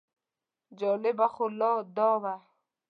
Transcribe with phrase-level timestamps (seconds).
[0.79, 2.35] جالبه خو لا دا وه.